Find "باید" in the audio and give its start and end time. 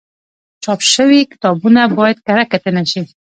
1.97-2.17